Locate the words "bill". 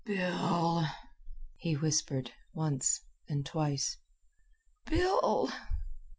0.03-0.83, 4.87-5.51